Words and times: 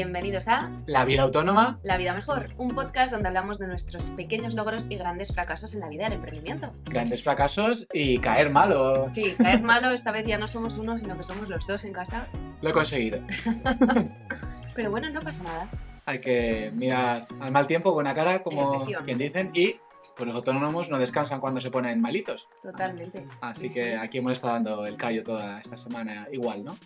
Bienvenidos 0.00 0.46
a 0.46 0.70
La 0.84 1.06
vida 1.06 1.22
autónoma. 1.22 1.78
La 1.82 1.96
vida 1.96 2.12
mejor, 2.12 2.50
un 2.58 2.68
podcast 2.68 3.10
donde 3.10 3.28
hablamos 3.28 3.58
de 3.58 3.66
nuestros 3.66 4.10
pequeños 4.10 4.52
logros 4.52 4.86
y 4.90 4.96
grandes 4.96 5.32
fracasos 5.32 5.74
en 5.74 5.80
la 5.80 5.88
vida 5.88 6.04
del 6.04 6.12
emprendimiento. 6.18 6.70
Grandes 6.84 7.22
fracasos 7.22 7.86
y 7.94 8.18
caer 8.18 8.50
malo. 8.50 9.08
Sí, 9.14 9.32
caer 9.38 9.62
malo, 9.62 9.92
esta 9.92 10.12
vez 10.12 10.26
ya 10.26 10.36
no 10.36 10.48
somos 10.48 10.76
uno, 10.76 10.98
sino 10.98 11.16
que 11.16 11.24
somos 11.24 11.48
los 11.48 11.66
dos 11.66 11.82
en 11.86 11.94
casa. 11.94 12.26
Lo 12.60 12.68
he 12.68 12.72
conseguido. 12.74 13.20
Pero 14.74 14.90
bueno, 14.90 15.08
no 15.08 15.20
pasa 15.20 15.42
nada. 15.44 15.70
Hay 16.04 16.18
que 16.20 16.70
mirar 16.74 17.26
al 17.40 17.50
mal 17.50 17.66
tiempo, 17.66 17.94
buena 17.94 18.14
cara, 18.14 18.42
como 18.42 18.84
quien 18.84 19.16
dicen, 19.16 19.50
y 19.54 19.76
pues 20.14 20.26
los 20.26 20.36
autónomos 20.36 20.90
no 20.90 20.98
descansan 20.98 21.40
cuando 21.40 21.62
se 21.62 21.70
ponen 21.70 22.02
malitos. 22.02 22.46
Totalmente. 22.60 23.26
Así 23.40 23.70
Sí, 23.70 23.74
que 23.74 23.92
sí. 23.92 23.96
aquí 23.98 24.18
hemos 24.18 24.32
estado 24.32 24.52
dando 24.52 24.84
el 24.84 24.98
callo 24.98 25.22
toda 25.22 25.58
esta 25.58 25.78
semana 25.78 26.28
igual, 26.32 26.64
¿no? 26.64 26.76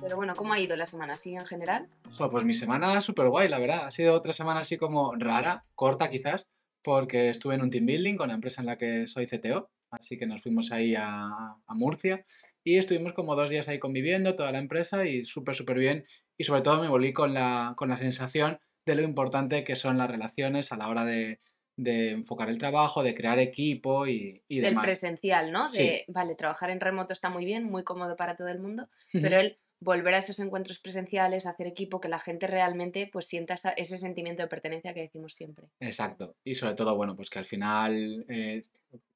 Pero 0.00 0.16
bueno, 0.16 0.34
¿cómo 0.36 0.52
ha 0.52 0.60
ido 0.60 0.76
la 0.76 0.86
semana? 0.86 1.16
¿Sí 1.16 1.34
en 1.34 1.44
general? 1.46 1.88
Joder, 2.12 2.30
pues 2.30 2.44
mi 2.44 2.54
semana 2.54 3.00
súper 3.00 3.28
guay, 3.28 3.48
la 3.48 3.58
verdad. 3.58 3.86
Ha 3.86 3.90
sido 3.90 4.14
otra 4.14 4.32
semana 4.32 4.60
así 4.60 4.76
como 4.76 5.14
rara, 5.16 5.64
corta 5.74 6.08
quizás, 6.10 6.48
porque 6.82 7.28
estuve 7.30 7.56
en 7.56 7.62
un 7.62 7.70
team 7.70 7.86
building 7.86 8.16
con 8.16 8.28
la 8.28 8.34
empresa 8.34 8.62
en 8.62 8.66
la 8.66 8.78
que 8.78 9.06
soy 9.06 9.26
CTO. 9.26 9.70
Así 9.90 10.18
que 10.18 10.26
nos 10.26 10.42
fuimos 10.42 10.70
ahí 10.70 10.94
a, 10.94 11.28
a 11.66 11.74
Murcia 11.74 12.24
y 12.62 12.76
estuvimos 12.76 13.14
como 13.14 13.34
dos 13.34 13.50
días 13.50 13.68
ahí 13.68 13.78
conviviendo, 13.78 14.34
toda 14.34 14.52
la 14.52 14.58
empresa, 14.58 15.06
y 15.06 15.24
súper, 15.24 15.54
súper 15.56 15.78
bien. 15.78 16.04
Y 16.36 16.44
sobre 16.44 16.60
todo 16.60 16.80
me 16.80 16.88
volví 16.88 17.12
con 17.12 17.32
la, 17.34 17.72
con 17.76 17.88
la 17.88 17.96
sensación 17.96 18.58
de 18.86 18.94
lo 18.94 19.02
importante 19.02 19.64
que 19.64 19.74
son 19.76 19.98
las 19.98 20.10
relaciones 20.10 20.70
a 20.72 20.76
la 20.76 20.88
hora 20.88 21.04
de, 21.04 21.40
de 21.76 22.10
enfocar 22.10 22.48
el 22.50 22.58
trabajo, 22.58 23.02
de 23.02 23.14
crear 23.14 23.38
equipo 23.38 24.06
y, 24.06 24.42
y 24.48 24.56
Del 24.60 24.70
demás. 24.70 24.84
presencial, 24.84 25.50
¿no? 25.50 25.68
Sí. 25.68 25.82
De, 25.82 26.04
vale, 26.08 26.34
trabajar 26.34 26.70
en 26.70 26.80
remoto 26.80 27.12
está 27.12 27.30
muy 27.30 27.44
bien, 27.44 27.64
muy 27.64 27.82
cómodo 27.84 28.16
para 28.16 28.36
todo 28.36 28.48
el 28.48 28.60
mundo, 28.60 28.88
pero 29.12 29.40
el 29.40 29.58
volver 29.80 30.14
a 30.14 30.18
esos 30.18 30.40
encuentros 30.40 30.78
presenciales, 30.80 31.46
hacer 31.46 31.66
equipo, 31.66 32.00
que 32.00 32.08
la 32.08 32.18
gente 32.18 32.46
realmente 32.46 33.08
pues 33.12 33.26
sienta 33.26 33.54
esa- 33.54 33.70
ese 33.70 33.96
sentimiento 33.96 34.42
de 34.42 34.48
pertenencia 34.48 34.92
que 34.92 35.00
decimos 35.02 35.34
siempre. 35.34 35.68
Exacto. 35.80 36.34
Y 36.44 36.54
sobre 36.54 36.74
todo, 36.74 36.96
bueno, 36.96 37.14
pues 37.14 37.30
que 37.30 37.38
al 37.38 37.44
final 37.44 38.24
eh, 38.28 38.62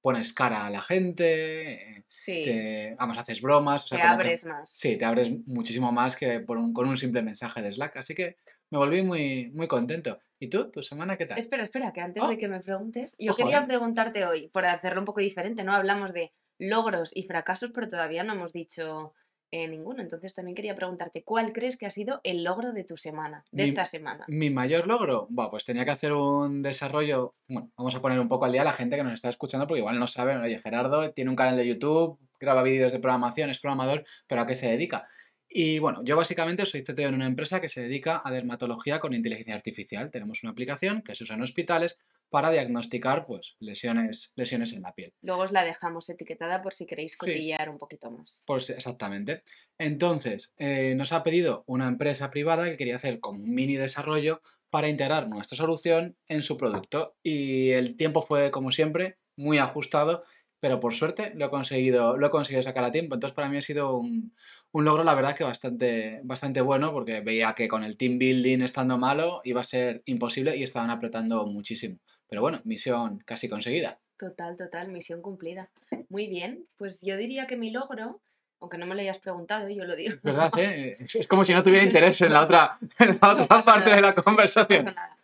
pones 0.01 0.33
cara 0.33 0.67
a 0.67 0.70
la 0.70 0.81
gente, 0.83 2.05
Sí, 2.09 2.45
te, 2.45 2.95
vamos, 2.98 3.19
haces 3.19 3.41
bromas. 3.41 3.84
o 3.84 3.89
sea, 3.89 3.98
te 3.98 4.03
que- 4.03 4.09
abres 4.09 4.45
más. 4.47 4.70
sí, 4.70 4.97
te 4.97 5.05
abres 5.05 5.31
muchísimo 5.47 5.91
más 5.92 6.17
que 6.17 6.41
por 6.41 6.56
un- 6.59 6.73
con 6.73 6.89
un 6.89 6.97
simple 6.97 7.23
mensaje 7.23 7.62
de 7.62 7.73
Slack. 7.73 7.97
Así 7.97 8.14
que 8.14 8.36
me 8.70 8.79
volví 8.79 9.03
muy, 9.03 9.51
muy 9.51 9.67
contento. 9.69 10.19
¿Y 10.39 10.48
tú? 10.48 10.70
¿Tu 10.70 10.83
semana 10.83 11.17
qué 11.17 11.27
tal? 11.27 11.39
Espera, 11.39 11.62
espera, 11.62 11.92
que 11.92 12.01
antes 12.01 12.23
Oh. 12.23 12.29
de 12.29 12.36
que 12.39 12.48
me 12.48 12.61
preguntes, 12.61 13.14
yo 13.19 13.34
quería 13.34 13.61
eh. 13.61 13.67
preguntarte 13.67 14.25
hoy, 14.27 14.48
por 14.48 14.64
hacerlo 14.67 15.01
un 15.01 15.05
poco 15.06 15.20
diferente, 15.20 15.62
¿no? 15.64 15.73
Hablamos 15.73 16.12
de 16.12 16.33
logros 16.58 17.11
y 17.14 17.25
fracasos, 17.25 17.70
pero 17.73 17.89
todavía 17.89 18.25
no 18.25 18.33
hemos 18.34 18.53
dicho 18.53 19.14
eh, 19.53 19.69
ninguno. 19.69 20.03
Entonces 20.03 20.34
también 20.34 20.56
quería 20.56 20.75
preguntarte, 20.75 21.22
¿cuál 21.22 21.53
crees 21.53 21.77
que 21.77 21.86
ha 21.86 21.91
sido 21.91 22.20
el 22.25 22.42
logro 22.42 22.72
de 22.72 22.83
tu 22.83 22.97
semana, 22.97 23.45
de 23.53 23.62
Mi- 23.62 23.69
esta 23.69 23.84
semana? 23.86 24.25
Mi 24.27 24.50
mayor 24.50 24.89
logro, 24.89 25.28
Buah, 25.31 25.50
pues 25.50 25.64
tenía 25.64 25.84
que 25.84 25.92
hacer 25.92 26.12
un 26.12 26.62
desarrollo. 26.62 27.34
Bueno, 27.47 27.70
vamos 27.77 27.95
a 27.95 28.00
poner 28.03 28.19
un 28.19 28.28
poco 28.28 28.47
al 28.47 28.53
día 28.53 28.62
a 28.62 28.64
la 28.64 28.73
gente 28.73 28.97
que 28.97 29.05
nos 29.05 29.12
está 29.12 29.28
escuchando, 29.28 29.67
porque 29.69 29.78
igual 29.80 29.98
no 30.00 30.08
saben. 30.08 30.39
Oye, 30.39 30.58
Gerardo 30.58 31.12
tiene 31.12 31.30
un 31.30 31.36
canal 31.36 31.56
de 31.56 31.69
YouTube, 31.69 32.19
graba 32.41 32.62
vídeos 32.64 32.92
de 32.92 32.98
programación, 32.98 33.50
es 33.50 33.61
programador, 33.61 34.05
pero 34.27 34.41
¿a 34.41 34.47
qué 34.48 34.56
se 34.56 34.69
dedica? 34.69 35.06
Y 35.55 35.78
bueno, 35.80 36.03
yo 36.03 36.17
básicamente 36.17 36.64
soy 36.64 36.83
CTO 36.83 37.08
en 37.08 37.14
una 37.14 37.27
empresa 37.27 37.61
que 37.61 37.69
se 37.69 37.83
dedica 37.83 38.23
a 38.25 38.30
dermatología 38.30 39.00
con 39.00 39.12
inteligencia 39.12 39.55
artificial. 39.55 40.11
Tenemos 40.11 40.42
una 40.42 40.53
aplicación 40.53 41.03
que 41.03 41.14
se 41.14 41.25
usa 41.25 41.36
en 41.36 41.42
hospitales 41.42 41.98
para 42.33 42.50
diagnosticar 42.50 43.27
pues, 43.27 43.55
lesiones, 43.61 44.33
lesiones 44.34 44.72
en 44.72 44.83
la 44.83 44.92
piel. 44.94 45.12
Luego 45.22 45.42
os 45.42 45.52
la 45.52 45.64
dejamos 45.64 46.08
etiquetada 46.08 46.62
por 46.62 46.72
si 46.72 46.86
queréis 46.86 47.12
Sí. 47.12 47.19
cotillear 47.19 47.69
un 47.69 47.78
poquito 47.78 48.11
más. 48.11 48.42
Pues 48.47 48.70
exactamente. 48.70 49.42
Entonces, 49.78 50.55
eh, 50.58 50.94
nos 50.97 51.12
ha 51.12 51.22
pedido 51.22 51.62
una 51.66 51.86
empresa 51.89 52.30
privada 52.30 52.64
que 52.64 52.77
quería 52.77 52.97
hacer 52.97 53.20
como 53.20 53.39
un 53.44 53.55
mini 53.55 53.77
desarrollo 53.77 54.41
para 54.70 54.89
integrar 54.89 55.28
nuestra 55.28 55.56
solución 55.56 56.16
en 56.28 56.42
su 56.42 56.56
producto. 56.56 57.17
Y 57.23 57.70
el 57.70 57.96
tiempo 57.96 58.23
fue, 58.23 58.51
como 58.51 58.70
siempre, 58.73 59.18
muy 59.36 59.58
ajustado, 59.58 60.24
pero 60.61 60.80
por 60.80 60.95
suerte 60.95 61.33
lo 61.34 61.46
he 61.46 61.51
conseguido, 61.51 62.17
lo 62.17 62.27
he 62.28 62.30
conseguido 62.30 62.62
sacar 62.62 62.84
a 62.84 62.92
tiempo. 62.92 63.14
Entonces, 63.14 63.34
para 63.34 63.48
mí 63.48 63.57
ha 63.58 63.62
sido 63.62 63.96
un, 63.98 64.34
un 64.73 64.84
logro, 64.84 65.05
la 65.05 65.14
verdad, 65.14 65.36
que 65.36 65.45
bastante, 65.45 66.20
bastante 66.24 66.61
bueno, 66.61 66.92
porque 66.92 67.20
veía 67.20 67.55
que 67.55 67.68
con 67.68 67.83
el 67.84 67.96
team 67.96 68.18
building 68.18 68.62
estando 68.62 68.96
malo 68.96 69.40
iba 69.45 69.61
a 69.61 69.64
ser 69.64 70.02
imposible 70.07 70.57
y 70.57 70.62
estaban 70.62 70.90
apretando 70.90 71.45
muchísimo. 71.46 71.98
Pero 72.33 72.41
bueno, 72.41 72.63
misión 72.65 73.19
casi 73.27 73.47
conseguida. 73.47 73.98
Total, 74.17 74.57
total, 74.57 74.89
misión 74.89 75.20
cumplida. 75.20 75.69
Muy 76.09 76.29
bien, 76.29 76.65
pues 76.79 77.03
yo 77.03 77.19
diría 77.19 77.47
que 77.47 77.59
mi 77.59 77.70
logro, 77.70 78.23
aunque 78.59 78.79
no 78.79 78.87
me 78.87 78.95
lo 78.95 79.03
hayas 79.03 79.19
preguntado, 79.19 79.69
yo 79.69 79.85
lo 79.85 79.95
digo. 79.95 80.15
¿Verdad? 80.23 80.51
eh? 80.57 80.97
Es 81.15 81.29
como 81.29 81.45
si 81.45 81.53
no 81.53 81.63
tuviera 81.63 81.85
interés 81.85 82.23
en 82.23 82.33
la 82.33 82.43
otra, 82.45 82.79
en 83.01 83.19
la 83.20 83.29
otra 83.33 83.47
parte 83.47 83.81
nada. 83.91 83.97
de 83.97 84.01
la 84.01 84.15
conversación. 84.15 84.87
nada. 84.87 85.15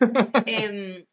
Em, 0.45 1.07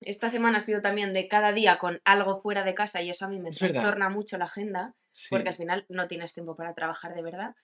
esta 0.00 0.28
semana 0.28 0.58
ha 0.58 0.60
sido 0.60 0.80
también 0.80 1.12
de 1.12 1.26
cada 1.26 1.50
día 1.52 1.76
con 1.78 2.00
algo 2.04 2.40
fuera 2.40 2.62
de 2.62 2.74
casa 2.74 3.02
y 3.02 3.10
eso 3.10 3.24
a 3.24 3.28
mí 3.28 3.40
me 3.40 3.48
Es 3.50 3.58
trastorna 3.58 4.10
mucho 4.10 4.38
la 4.38 4.44
agenda 4.44 4.94
Sí. 5.10 5.26
porque 5.28 5.48
al 5.48 5.56
final 5.56 5.84
no 5.88 6.06
tienes 6.06 6.32
tiempo 6.34 6.54
para 6.54 6.72
trabajar 6.72 7.14
de 7.14 7.22
verdad. 7.22 7.56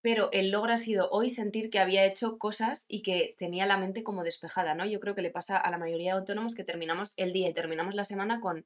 Pero 0.00 0.28
el 0.32 0.50
logro 0.50 0.72
ha 0.72 0.78
sido 0.78 1.10
hoy 1.10 1.28
sentir 1.28 1.70
que 1.70 1.80
había 1.80 2.04
hecho 2.04 2.38
cosas 2.38 2.84
y 2.88 3.02
que 3.02 3.34
tenía 3.36 3.66
la 3.66 3.78
mente 3.78 4.04
como 4.04 4.22
despejada, 4.22 4.74
¿no? 4.74 4.86
Yo 4.86 5.00
creo 5.00 5.14
que 5.14 5.22
le 5.22 5.30
pasa 5.30 5.56
a 5.56 5.70
la 5.70 5.78
mayoría 5.78 6.12
de 6.12 6.20
autónomos 6.20 6.54
que 6.54 6.64
terminamos 6.64 7.14
el 7.16 7.32
día 7.32 7.48
y 7.48 7.54
terminamos 7.54 7.94
la 7.94 8.04
semana 8.04 8.40
con, 8.40 8.64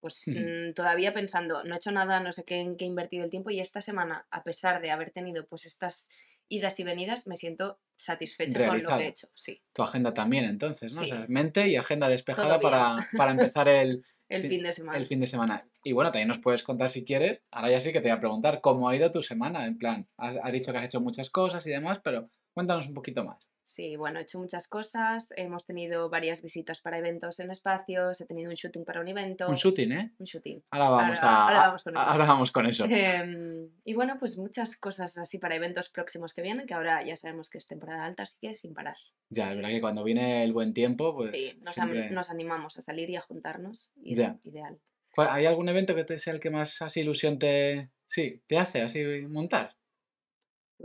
pues 0.00 0.30
mm, 0.34 0.72
todavía 0.74 1.14
pensando, 1.14 1.64
no 1.64 1.74
he 1.74 1.76
hecho 1.78 1.90
nada, 1.90 2.20
no 2.20 2.32
sé 2.32 2.44
qué 2.44 2.60
en 2.60 2.76
qué 2.76 2.84
he 2.84 2.88
invertido 2.88 3.24
el 3.24 3.30
tiempo 3.30 3.50
y 3.50 3.60
esta 3.60 3.80
semana, 3.80 4.26
a 4.30 4.42
pesar 4.42 4.82
de 4.82 4.90
haber 4.90 5.10
tenido 5.10 5.46
pues 5.46 5.64
estas 5.64 6.10
idas 6.48 6.78
y 6.78 6.84
venidas, 6.84 7.26
me 7.26 7.36
siento 7.36 7.80
satisfecha 7.96 8.66
con 8.66 8.82
lo 8.82 8.94
que 8.94 9.04
he 9.04 9.08
hecho, 9.08 9.28
sí. 9.34 9.62
Tu 9.72 9.82
agenda 9.82 10.12
también, 10.12 10.44
entonces, 10.44 10.92
¿no? 10.92 11.00
O 11.00 11.04
Sí. 11.04 11.10
sea, 11.10 11.24
mente 11.28 11.68
y 11.68 11.76
agenda 11.76 12.08
despejada 12.08 12.60
para, 12.60 13.08
para 13.16 13.32
empezar 13.32 13.68
el, 13.68 14.04
El 14.28 14.48
fin 14.48 14.62
de 14.62 14.72
semana. 14.72 14.98
el 14.98 15.06
fin 15.06 15.20
de 15.20 15.26
semana. 15.26 15.66
Y 15.84 15.92
bueno, 15.92 16.10
también 16.10 16.28
nos 16.28 16.38
puedes 16.38 16.62
contar 16.62 16.88
si 16.88 17.04
quieres. 17.04 17.42
Ahora 17.50 17.70
ya 17.70 17.80
sí 17.80 17.92
que 17.92 18.00
te 18.00 18.08
voy 18.08 18.16
a 18.16 18.20
preguntar 18.20 18.60
cómo 18.60 18.88
ha 18.88 18.96
ido 18.96 19.10
tu 19.10 19.22
semana. 19.22 19.66
En 19.66 19.78
plan, 19.78 20.08
has, 20.16 20.36
has 20.42 20.52
dicho 20.52 20.72
que 20.72 20.78
has 20.78 20.84
hecho 20.86 21.00
muchas 21.00 21.30
cosas 21.30 21.66
y 21.66 21.70
demás, 21.70 22.00
pero 22.02 22.30
cuéntanos 22.54 22.88
un 22.88 22.94
poquito 22.94 23.22
más. 23.24 23.50
Sí, 23.66 23.96
bueno, 23.96 24.18
he 24.18 24.22
hecho 24.22 24.38
muchas 24.38 24.68
cosas. 24.68 25.32
Hemos 25.36 25.64
tenido 25.64 26.10
varias 26.10 26.42
visitas 26.42 26.80
para 26.82 26.98
eventos 26.98 27.40
en 27.40 27.50
espacios. 27.50 28.20
He 28.20 28.26
tenido 28.26 28.50
un 28.50 28.54
shooting 28.56 28.84
para 28.84 29.00
un 29.00 29.08
evento. 29.08 29.48
Un 29.48 29.54
shooting, 29.54 29.92
¿eh? 29.92 30.12
Un 30.18 30.26
shooting. 30.26 30.62
Ahora 30.70 30.90
vamos, 30.90 31.22
Ahora- 31.22 31.36
a, 31.36 31.42
ahora 31.46 31.58
vamos 31.66 31.82
con 31.82 31.94
eso. 31.96 32.02
ahora 32.06 32.24
vamos 32.26 32.52
con 32.52 32.66
eso. 32.66 32.84
Em, 32.84 33.70
y 33.84 33.94
bueno, 33.94 34.16
pues 34.18 34.36
muchas 34.36 34.76
cosas 34.76 35.16
así 35.16 35.38
para 35.38 35.56
eventos 35.56 35.88
próximos 35.88 36.34
que 36.34 36.42
vienen, 36.42 36.66
que 36.66 36.74
ahora 36.74 37.02
ya 37.04 37.16
sabemos 37.16 37.48
que 37.48 37.56
es 37.58 37.66
temporada 37.66 38.04
alta, 38.04 38.24
así 38.24 38.36
que 38.40 38.54
sin 38.54 38.74
parar. 38.74 38.96
Ya, 39.30 39.50
es 39.50 39.56
verdad 39.56 39.70
que 39.70 39.80
cuando 39.80 40.04
viene 40.04 40.44
el 40.44 40.52
buen 40.52 40.74
tiempo, 40.74 41.14
pues 41.14 41.30
sí, 41.30 41.58
nos, 41.62 41.78
am- 41.78 41.90
siempre- 41.90 42.10
nos 42.14 42.30
animamos 42.30 42.76
a 42.78 42.82
salir 42.82 43.08
y 43.08 43.16
a 43.16 43.22
juntarnos. 43.22 43.90
Y 43.96 44.14
Ya. 44.14 44.36
es 44.42 44.46
ideal. 44.46 44.78
¿Cuál- 45.10 45.28
¿Hay 45.30 45.46
algún 45.46 45.68
evento 45.70 45.94
que 45.94 46.04
te 46.04 46.18
sea 46.18 46.34
el 46.34 46.40
que 46.40 46.50
más 46.50 46.82
así 46.82 47.00
ilusión 47.00 47.38
te, 47.38 47.90
sí, 48.08 48.42
te 48.46 48.58
hace 48.58 48.82
así 48.82 49.02
montar? 49.28 49.74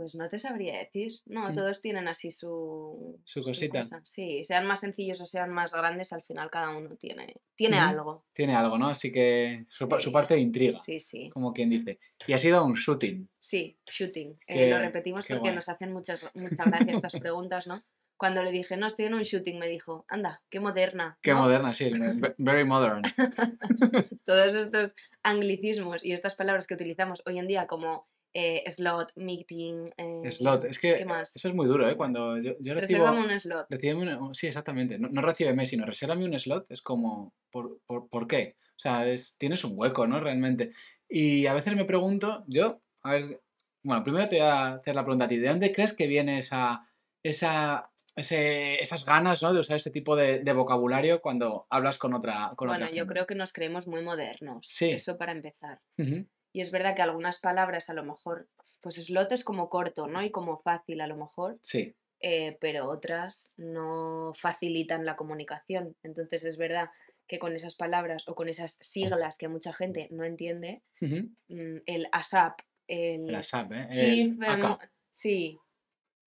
Pues 0.00 0.14
no 0.14 0.28
te 0.30 0.38
sabría 0.38 0.78
decir. 0.78 1.12
No, 1.26 1.50
Mm. 1.50 1.54
todos 1.54 1.82
tienen 1.82 2.08
así 2.08 2.30
su, 2.30 3.20
Su 3.26 3.42
cosita. 3.42 3.82
Sí, 4.02 4.42
sean 4.44 4.64
más 4.64 4.80
sencillos 4.80 5.20
o 5.20 5.26
sean 5.26 5.50
más 5.50 5.74
grandes, 5.74 6.14
al 6.14 6.22
final 6.22 6.48
cada 6.50 6.70
uno 6.70 6.96
tiene, 6.96 7.34
tiene 7.54 7.78
algo. 7.78 8.24
Tiene 8.32 8.56
algo, 8.56 8.78
¿no? 8.78 8.88
Así 8.88 9.12
que 9.12 9.66
su, 9.68 9.86
parte 10.10 10.32
de 10.32 10.40
intriga, 10.40 10.72
Sí, 10.72 10.98
sí. 10.98 11.28
como 11.28 11.52
quien 11.52 11.68
dice. 11.68 11.98
Y 12.26 12.32
ha 12.32 12.38
sido 12.38 12.64
un 12.64 12.72
shooting. 12.76 13.28
Sí, 13.40 13.76
shooting. 13.84 14.38
Eh, 14.46 14.70
lo 14.70 14.78
repetimos 14.78 15.26
porque 15.26 15.40
guay. 15.40 15.54
nos 15.54 15.68
hacen 15.68 15.92
muchas, 15.92 16.26
muchas 16.32 16.66
gracias 16.66 16.94
estas 16.96 17.16
preguntas, 17.20 17.66
¿no? 17.66 17.84
Cuando 18.16 18.42
le 18.42 18.52
dije, 18.52 18.78
no, 18.78 18.86
estoy 18.86 19.04
en 19.04 19.12
un 19.14 19.22
shooting, 19.22 19.58
me 19.58 19.68
dijo, 19.68 20.06
anda, 20.08 20.42
qué 20.48 20.60
moderna. 20.60 21.18
Qué 21.20 21.32
¿no? 21.32 21.42
moderna, 21.42 21.74
sí, 21.74 21.90
ve- 21.92 22.34
very 22.38 22.64
modern. 22.64 23.02
Todos 24.24 24.54
estos 24.54 24.94
anglicismos 25.22 26.02
y 26.02 26.12
estas 26.12 26.34
palabras 26.36 26.66
que 26.66 26.72
utilizamos 26.74 27.22
hoy 27.26 27.38
en 27.38 27.46
día 27.46 27.66
como 27.66 28.08
eh, 28.34 28.62
slot, 28.70 29.12
meeting. 29.16 29.88
eh, 29.96 30.30
Slot, 30.30 30.64
es 30.64 30.78
que 30.78 30.98
¿Qué 30.98 31.04
más? 31.04 31.34
eso 31.34 31.48
es 31.48 31.54
muy 31.54 31.66
duro, 31.66 31.88
¿eh? 31.88 31.96
Cuando 31.96 32.38
yo, 32.38 32.52
yo 32.60 32.74
recibo... 32.74 33.06
Resérvame 33.06 33.32
un 33.34 33.40
slot. 33.40 34.20
un- 34.20 34.34
sí, 34.34 34.46
exactamente. 34.46 34.98
No, 34.98 35.08
no 35.08 35.22
recíbeme, 35.22 35.66
sino 35.66 35.84
resérvame 35.86 36.24
un 36.24 36.38
slot. 36.38 36.70
Es 36.70 36.82
como, 36.82 37.34
¿por, 37.50 37.80
por, 37.86 38.08
por 38.08 38.26
qué? 38.26 38.56
O 38.76 38.78
sea, 38.80 39.06
es, 39.08 39.36
tienes 39.38 39.64
un 39.64 39.72
hueco, 39.74 40.06
¿no? 40.06 40.20
Realmente. 40.20 40.70
Y 41.08 41.46
a 41.46 41.54
veces 41.54 41.74
me 41.74 41.84
pregunto, 41.84 42.44
yo, 42.46 42.80
a 43.02 43.12
ver, 43.12 43.40
bueno, 43.82 44.02
primero 44.04 44.28
te 44.28 44.36
voy 44.36 44.46
a 44.46 44.74
hacer 44.74 44.94
la 44.94 45.02
pregunta 45.04 45.24
a 45.24 45.28
ti. 45.28 45.36
¿De 45.38 45.48
dónde 45.48 45.72
crees 45.72 45.92
que 45.92 46.06
viene 46.06 46.38
esa, 46.38 46.86
esa, 47.22 47.90
ese- 48.16 48.80
esas 48.80 49.04
ganas, 49.04 49.42
¿no? 49.42 49.52
De 49.52 49.60
usar 49.60 49.76
ese 49.76 49.90
tipo 49.90 50.16
de, 50.16 50.40
de 50.40 50.52
vocabulario 50.52 51.20
cuando 51.20 51.66
hablas 51.70 51.98
con 51.98 52.14
otra 52.14 52.52
con 52.56 52.68
Bueno, 52.68 52.84
otra 52.84 52.94
yo 52.94 53.00
gente? 53.02 53.12
creo 53.12 53.26
que 53.26 53.34
nos 53.34 53.52
creemos 53.52 53.86
muy 53.86 54.02
modernos. 54.02 54.66
Sí. 54.68 54.90
Eso 54.90 55.16
para 55.18 55.32
empezar. 55.32 55.80
Ujú, 55.98 56.26
Y 56.52 56.60
es 56.60 56.70
verdad 56.70 56.94
que 56.96 57.02
algunas 57.02 57.38
palabras 57.40 57.90
a 57.90 57.94
lo 57.94 58.02
mejor, 58.04 58.48
pues 58.80 58.96
slot 58.96 59.32
es 59.32 59.44
como 59.44 59.68
corto, 59.68 60.06
¿no? 60.06 60.22
Y 60.22 60.30
como 60.30 60.58
fácil 60.58 61.00
a 61.00 61.06
lo 61.06 61.16
mejor. 61.16 61.58
Sí, 61.62 61.94
eh, 62.22 62.58
pero 62.60 62.88
otras 62.90 63.54
no 63.56 64.32
facilitan 64.34 65.06
la 65.06 65.16
comunicación. 65.16 65.96
Entonces 66.02 66.44
es 66.44 66.58
verdad 66.58 66.90
que 67.26 67.38
con 67.38 67.54
esas 67.54 67.76
palabras 67.76 68.24
o 68.28 68.34
con 68.34 68.48
esas 68.48 68.76
siglas 68.80 69.38
que 69.38 69.48
mucha 69.48 69.72
gente 69.72 70.08
no 70.10 70.24
entiende, 70.24 70.82
mm, 71.00 71.76
el 71.86 72.08
ASAP, 72.12 72.60
el 72.88 73.28
El 73.28 73.34
ASAP, 73.36 73.72
¿eh? 73.72 73.88
El 73.90 73.96
Chief, 73.96 74.42
AK. 74.42 74.82
em, 74.82 74.88
sí, 75.10 75.58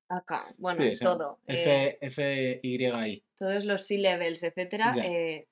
Acá, 0.09 0.53
bueno, 0.57 0.83
Sí, 0.83 0.95
sí, 0.97 1.03
todo. 1.03 1.39
eh, 1.47 1.97
F, 2.01 2.59
FYI. 2.61 3.23
todos 3.35 3.65
los 3.65 3.81
C-levels, 3.87 4.43
etcétera. 4.43 4.93
Eh, 5.03 5.47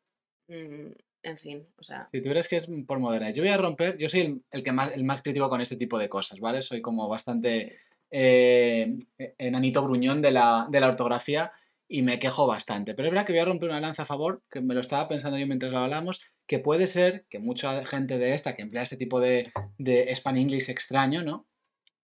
en 1.24 1.38
fin, 1.38 1.68
o 1.78 1.84
sea, 1.84 2.04
Si 2.06 2.22
tú 2.22 2.32
que 2.32 2.56
es 2.58 2.68
por 2.88 3.00
moderna. 3.00 3.30
Yo 3.30 3.44
voy 3.44 3.52
a 3.52 3.58
romper, 3.58 3.98
yo 3.98 4.10
soy 4.10 4.22
el, 4.22 4.42
el 4.52 4.64
que 4.64 4.72
más, 4.72 4.92
el 4.94 5.04
más 5.04 5.22
crítico 5.22 5.50
con 5.50 5.62
este 5.62 5.76
tipo 5.76 6.00
de 6.00 6.10
cosas, 6.10 6.40
¿vale? 6.40 6.62
Soy 6.62 6.82
como 6.82 7.08
bastante 7.08 7.78
eh, 8.10 8.98
enanito 9.38 9.84
gruñón 9.84 10.22
de 10.22 10.32
la, 10.32 10.68
de 10.70 10.80
la 10.80 10.88
ortografía 10.88 11.52
y 11.88 12.02
me 12.02 12.20
quejo 12.20 12.48
bastante. 12.48 12.96
Pero 12.96 13.08
es 13.08 13.14
verdad 13.14 13.26
que 13.26 13.34
voy 13.34 13.42
a 13.42 13.46
romper 13.46 13.70
una 13.70 13.82
lanza 13.82 14.04
a 14.04 14.06
favor, 14.06 14.42
que 14.50 14.62
me 14.62 14.74
lo 14.74 14.80
estaba 14.80 15.08
pensando 15.08 15.38
yo 15.38 15.46
mientras 15.46 15.72
lo 15.72 15.80
hablamos, 15.80 16.22
que 16.48 16.60
puede 16.60 16.88
ser 16.88 17.26
que 17.30 17.40
mucha 17.40 17.86
gente 17.86 18.18
de 18.18 18.34
esta 18.34 18.56
que 18.56 18.64
emplea 18.64 18.84
este 18.84 18.98
tipo 18.98 19.20
de, 19.20 19.52
de 19.78 20.14
Span 20.16 20.38
English 20.38 20.70
extraño, 20.70 21.22
¿no? 21.22 21.48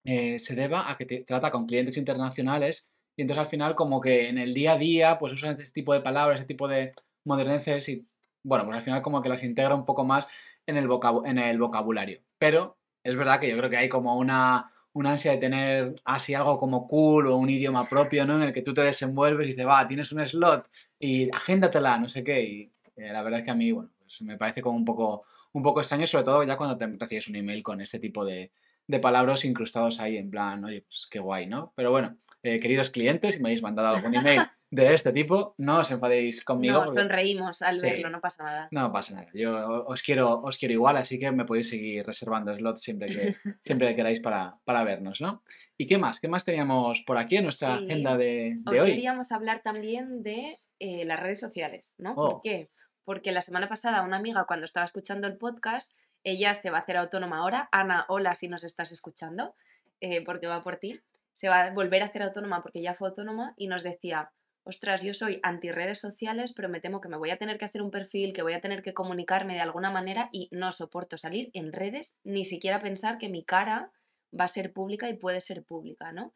Eh, 0.03 0.39
se 0.39 0.55
deba 0.55 0.91
a 0.91 0.97
que 0.97 1.05
te 1.05 1.23
trata 1.23 1.51
con 1.51 1.65
clientes 1.65 1.97
internacionales 1.97 2.89
y 3.17 3.23
entonces 3.23 3.41
al 3.41 3.49
final 3.49 3.75
como 3.75 3.99
que 3.99 4.29
en 4.29 4.37
el 4.37 4.53
día 4.53 4.73
a 4.73 4.77
día 4.77 5.19
pues 5.19 5.33
usan 5.33 5.59
ese 5.59 5.73
tipo 5.73 5.93
de 5.93 6.01
palabras, 6.01 6.39
ese 6.39 6.47
tipo 6.47 6.67
de 6.67 6.91
moderneces 7.25 7.89
y 7.89 8.07
bueno, 8.47 8.63
pues 8.63 8.77
al 8.77 8.81
final 8.81 9.01
como 9.01 9.21
que 9.21 9.27
las 9.27 9.43
integra 9.43 9.75
un 9.75 9.85
poco 9.85 10.05
más 10.05 10.27
en 10.65 10.77
el, 10.77 10.89
en 11.25 11.37
el 11.37 11.59
vocabulario. 11.59 12.21
Pero 12.37 12.77
es 13.03 13.15
verdad 13.15 13.41
que 13.41 13.49
yo 13.49 13.57
creo 13.57 13.69
que 13.69 13.75
hay 13.75 13.89
como 13.89 14.17
una, 14.17 14.71
una 14.93 15.11
ansia 15.11 15.31
de 15.33 15.37
tener 15.37 15.95
así 16.05 16.33
algo 16.33 16.57
como 16.57 16.87
cool 16.87 17.27
o 17.27 17.35
un 17.35 17.49
idioma 17.49 17.89
propio, 17.89 18.25
¿no? 18.25 18.37
En 18.37 18.43
el 18.43 18.53
que 18.53 18.61
tú 18.61 18.73
te 18.73 18.81
desenvuelves 18.81 19.47
y 19.47 19.51
dices, 19.51 19.67
va, 19.67 19.85
tienes 19.85 20.11
un 20.13 20.25
slot 20.25 20.69
y 20.97 21.29
agéndatela, 21.29 21.97
no 21.97 22.07
sé 22.07 22.23
qué. 22.23 22.41
Y 22.41 22.71
eh, 22.95 23.11
la 23.11 23.21
verdad 23.21 23.41
es 23.41 23.45
que 23.45 23.51
a 23.51 23.55
mí, 23.55 23.73
bueno, 23.73 23.89
pues 23.99 24.21
me 24.21 24.37
parece 24.37 24.61
como 24.61 24.77
un 24.77 24.85
poco, 24.85 25.25
un 25.51 25.61
poco 25.61 25.81
extraño, 25.81 26.07
sobre 26.07 26.23
todo 26.23 26.43
ya 26.43 26.55
cuando 26.55 26.77
te 26.77 26.87
recibes 26.87 27.27
un 27.27 27.35
email 27.35 27.61
con 27.61 27.81
este 27.81 27.99
tipo 27.99 28.23
de, 28.23 28.51
de 28.87 28.99
palabras 28.99 29.43
incrustados 29.43 29.99
ahí, 29.99 30.15
en 30.15 30.29
plan, 30.29 30.63
oye, 30.63 30.83
pues 30.83 31.05
qué 31.11 31.19
guay, 31.19 31.47
¿no? 31.47 31.73
Pero 31.75 31.91
bueno, 31.91 32.15
eh, 32.43 32.61
queridos 32.61 32.91
clientes, 32.91 33.35
si 33.35 33.41
me 33.41 33.49
habéis 33.49 33.61
mandado 33.61 33.89
algún 33.89 34.15
email 34.15 34.43
de 34.69 34.93
este 34.93 35.13
tipo, 35.13 35.55
no 35.57 35.79
os 35.79 35.91
enfadéis 35.91 36.43
conmigo. 36.43 36.79
no, 36.79 36.85
porque- 36.85 36.99
sonreímos 37.01 37.61
al 37.61 37.79
Sí. 37.79 37.89
verlo, 37.89 38.09
no 38.09 38.19
pasa 38.19 38.43
nada. 38.43 38.67
no 38.71 38.91
pasa 38.91 39.13
nada. 39.15 39.27
Yo 39.33 39.85
os 39.85 40.01
quiero, 40.01 40.41
os 40.41 40.57
quiero 40.57 40.73
igual, 40.73 40.97
así 40.97 41.17
que 41.19 41.31
me 41.31 41.45
podéis 41.45 41.69
seguir 41.69 42.05
reservando 42.05 42.53
slots 42.55 42.81
siempre 42.81 43.07
que, 43.07 43.35
siempre 43.61 43.87
que 43.89 43.95
queráis 43.95 44.19
para, 44.19 44.57
para 44.65 44.83
vernos, 44.83 45.21
¿no? 45.21 45.41
¿Y 45.77 45.87
qué 45.87 45.97
más? 45.97 46.19
¿Qué 46.19 46.27
más 46.27 46.43
teníamos 46.43 47.01
por 47.01 47.17
aquí 47.17 47.37
en 47.37 47.43
nuestra 47.43 47.77
Sí. 47.77 47.85
agenda 47.85 48.17
de, 48.17 48.57
Hoy 48.65 48.73
de 48.75 48.81
hoy? 48.81 48.89
queríamos 48.91 49.31
hablar 49.31 49.61
también 49.63 50.21
de 50.23 50.59
eh, 50.79 51.05
las 51.05 51.19
redes 51.19 51.39
sociales, 51.39 51.95
¿no? 51.99 52.11
Oh. 52.17 52.31
¿Por 52.33 52.41
qué? 52.43 52.69
Porque 53.05 53.31
la 53.31 53.41
semana 53.41 53.69
pasada 53.69 54.01
una 54.01 54.17
amiga 54.17 54.43
cuando 54.45 54.65
estaba 54.65 54.85
escuchando 54.85 55.27
el 55.27 55.37
podcast, 55.37 55.93
ella 56.23 56.53
se 56.53 56.69
va 56.71 56.79
a 56.79 56.81
hacer 56.81 56.97
autónoma 56.97 57.37
ahora. 57.37 57.69
Ana, 57.71 58.05
hola 58.09 58.35
si 58.35 58.47
nos 58.49 58.63
estás 58.65 58.91
escuchando, 58.91 59.55
eh, 60.01 60.23
porque 60.25 60.45
va 60.47 60.61
por 60.61 60.75
ti. 60.77 60.99
Se 61.31 61.47
va 61.47 61.61
a 61.61 61.71
volver 61.71 62.03
a 62.03 62.07
hacer 62.07 62.21
autónoma 62.21 62.61
porque 62.61 62.81
ya 62.81 62.93
fue 62.95 63.07
autónoma 63.07 63.53
y 63.55 63.67
nos 63.67 63.81
decía, 63.81 64.31
ostras, 64.67 65.01
yo 65.01 65.13
soy 65.13 65.39
anti 65.43 65.71
redes 65.71 65.99
sociales, 65.99 66.53
pero 66.53 66.67
me 66.67 66.81
temo 66.81 66.99
que 66.99 67.07
me 67.07 67.17
voy 67.17 67.29
a 67.29 67.37
tener 67.37 67.57
que 67.57 67.65
hacer 67.65 67.81
un 67.81 67.89
perfil, 67.89 68.33
que 68.33 68.41
voy 68.43 68.53
a 68.53 68.61
tener 68.61 68.83
que 68.83 68.93
comunicarme 68.93 69.53
de 69.53 69.61
alguna 69.61 69.91
manera 69.91 70.29
y 70.33 70.49
no 70.51 70.71
soporto 70.71 71.17
salir 71.17 71.49
en 71.53 71.71
redes, 71.71 72.17
ni 72.23 72.43
siquiera 72.43 72.79
pensar 72.79 73.17
que 73.17 73.29
mi 73.29 73.43
cara 73.43 73.91
va 74.37 74.43
a 74.43 74.49
ser 74.49 74.73
pública 74.73 75.09
y 75.09 75.15
puede 75.15 75.39
ser 75.39 75.63
pública, 75.63 76.11
¿no? 76.11 76.33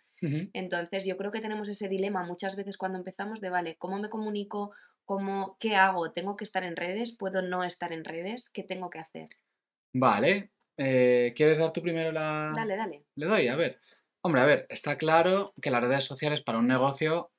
Entonces, 0.54 1.04
yo 1.06 1.18
creo 1.18 1.32
que 1.32 1.42
tenemos 1.42 1.68
ese 1.68 1.90
dilema 1.90 2.24
muchas 2.24 2.56
veces 2.56 2.78
cuando 2.78 3.00
empezamos 3.00 3.42
de, 3.42 3.50
vale, 3.50 3.76
¿cómo 3.80 3.98
me 3.98 4.08
comunico? 4.08 4.72
¿Cómo, 5.04 5.58
¿Qué 5.60 5.76
hago? 5.76 6.12
¿Tengo 6.12 6.38
que 6.38 6.44
estar 6.44 6.64
en 6.64 6.76
redes? 6.76 7.18
¿Puedo 7.18 7.42
no 7.42 7.64
estar 7.64 7.92
en 7.92 8.06
redes? 8.06 8.52
¿Qué 8.52 8.62
tengo 8.62 8.92
que 8.92 9.00
hacer? 9.00 9.30
Vale. 9.94 10.52
eh, 10.78 11.34
¿Quieres 11.36 11.58
dar 11.58 11.74
tú 11.74 11.82
primero 11.82 12.12
la...? 12.12 12.52
Dale, 12.56 12.76
dale. 12.76 13.04
Le 13.16 13.26
doy, 13.26 13.48
a 13.48 13.56
ver. 13.56 13.80
Hombre, 14.22 14.42
a 14.42 14.46
ver, 14.46 14.68
está 14.70 14.96
claro 14.96 15.54
que 15.60 15.72
las 15.72 15.84
redes 15.84 16.04
sociales 16.04 16.42
para 16.42 16.60
un 16.60 16.68
negocio 16.68 17.31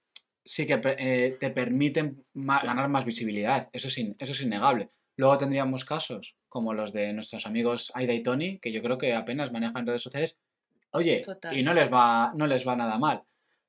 sí 0.45 0.67
que 0.67 0.81
eh, 0.99 1.37
te 1.39 1.51
permiten 1.51 2.25
ganar 2.35 2.89
más 2.89 3.05
visibilidad, 3.05 3.69
eso 3.73 3.89
es, 3.89 3.99
in- 3.99 4.17
eso 4.19 4.33
es 4.33 4.41
innegable. 4.43 4.89
Luego 5.17 5.39
tendríamos 5.39 5.85
casos 5.85 6.35
como 6.49 6.75
los 6.75 6.93
de 6.93 7.13
nuestros 7.13 7.47
amigos 7.47 7.93
Aida 7.95 8.13
y 8.15 8.23
Tony, 8.23 8.59
que 8.59 8.73
yo 8.73 8.83
creo 8.83 8.99
que 8.99 9.15
apenas 9.15 9.53
manejan 9.53 9.87
redes 9.87 10.03
sociales, 10.03 10.39
oye, 10.91 11.21
Total. 11.25 11.57
y 11.57 11.63
no 11.63 11.73
les 11.75 11.91
va, 11.93 12.33
no 12.35 12.47
les 12.47 12.67
va 12.67 12.77
nada 12.77 12.99
mal. 12.99 13.23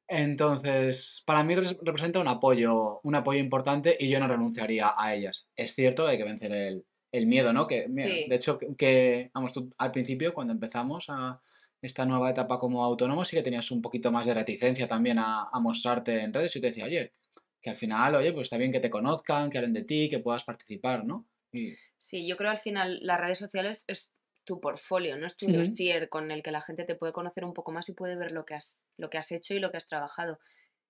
Entonces, 0.07 1.23
para 1.25 1.43
mí 1.43 1.55
res- 1.55 1.77
representa 1.81 2.19
un 2.19 2.27
apoyo, 2.27 2.99
un 3.03 3.15
apoyo 3.15 3.39
importante 3.39 3.95
y 3.99 4.07
yo 4.09 4.19
no 4.19 4.27
renunciaría 4.27 4.93
a 4.97 5.13
ellas. 5.15 5.47
Es 5.55 5.73
cierto, 5.75 6.07
hay 6.07 6.17
que 6.17 6.23
vencer 6.23 6.51
el, 6.51 6.85
el 7.11 7.27
miedo, 7.27 7.51
¿no? 7.51 7.67
Que, 7.67 7.87
mira, 7.89 8.07
Sí. 8.09 8.25
De 8.29 8.35
hecho, 8.35 8.57
que- 8.57 8.75
que, 8.77 9.31
vamos, 9.33 9.53
tú 9.53 9.69
al 9.77 9.91
principio, 9.91 10.33
cuando 10.33 10.53
empezamos 10.53 11.05
a 11.09 11.41
esta 11.83 12.05
nueva 12.05 12.31
etapa 12.31 12.59
como 12.59 12.83
autónomo, 12.83 13.23
sí 13.25 13.35
que 13.35 13.43
tenías 13.43 13.69
un 13.71 13.81
poquito 13.81 14.11
más 14.11 14.25
de 14.25 14.33
reticencia 14.33 14.87
también 14.87 15.19
a, 15.19 15.49
a 15.51 15.59
mostrarte 15.59 16.21
en 16.21 16.33
redes 16.33 16.55
y 16.55 16.61
te 16.61 16.67
decía, 16.67 16.85
oye, 16.85 17.13
que 17.61 17.69
al 17.69 17.75
final, 17.75 18.15
oye, 18.15 18.33
pues 18.33 18.45
está 18.45 18.57
bien 18.57 18.71
que 18.71 18.79
te 18.79 18.89
conozcan, 18.89 19.49
que 19.49 19.57
hablen 19.57 19.73
de 19.73 19.83
ti, 19.83 20.09
que 20.09 20.19
puedas 20.19 20.43
participar, 20.43 21.05
¿no? 21.05 21.27
Y, 21.51 21.75
Sí, 22.03 22.27
yo 22.27 22.35
creo 22.35 22.51
al 22.51 22.57
final 22.57 22.99
las 23.01 23.17
redes 23.17 23.39
sociales 23.39 23.85
es 23.87 24.11
tu 24.43 24.59
portfolio, 24.59 25.17
no 25.17 25.25
es 25.25 25.37
tu 25.37 25.49
dossier 25.49 26.09
con 26.09 26.31
el 26.31 26.43
que 26.43 26.51
la 26.51 26.61
gente 26.61 26.83
te 26.83 26.95
puede 26.95 27.13
conocer 27.13 27.45
un 27.45 27.53
poco 27.53 27.71
más 27.71 27.87
y 27.87 27.93
puede 27.93 28.17
ver 28.17 28.33
lo 28.33 28.45
que 28.45 28.55
has, 28.55 28.81
lo 28.97 29.09
que 29.09 29.17
has 29.17 29.31
hecho 29.31 29.53
y 29.53 29.59
lo 29.59 29.71
que 29.71 29.77
has 29.77 29.87
trabajado. 29.87 30.37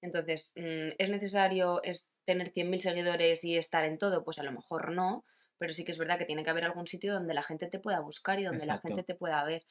Entonces, 0.01 0.53
mm, 0.55 0.95
¿es 0.97 1.09
necesario 1.11 1.83
es 1.83 2.09
tener 2.25 2.51
100.000 2.51 2.81
seguidores 2.81 3.43
y 3.43 3.57
estar 3.57 3.83
en 3.83 3.99
todo? 3.99 4.23
Pues 4.23 4.39
a 4.39 4.43
lo 4.43 4.51
mejor 4.51 4.91
no, 4.91 5.23
pero 5.59 5.71
sí 5.71 5.85
que 5.85 5.91
es 5.91 5.99
verdad 5.99 6.17
que 6.17 6.25
tiene 6.25 6.43
que 6.43 6.49
haber 6.49 6.65
algún 6.65 6.87
sitio 6.87 7.13
donde 7.13 7.35
la 7.35 7.43
gente 7.43 7.67
te 7.67 7.79
pueda 7.79 7.99
buscar 7.99 8.39
y 8.39 8.45
donde 8.45 8.65
la 8.65 8.79
gente 8.79 9.03
te 9.03 9.13
pueda 9.13 9.43
ver. 9.43 9.63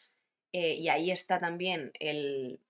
Eh, 0.52 0.74
y 0.74 0.88
ahí 0.88 1.10
está 1.10 1.40
también 1.40 1.92
el, 1.98 2.60